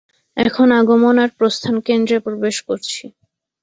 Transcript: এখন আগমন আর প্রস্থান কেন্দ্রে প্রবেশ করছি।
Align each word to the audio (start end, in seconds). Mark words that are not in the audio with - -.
এখন 0.37 0.67
আগমন 0.79 1.15
আর 1.23 1.29
প্রস্থান 1.39 1.75
কেন্দ্রে 1.87 2.17
প্রবেশ 2.19 2.55
করছি। 2.67 3.03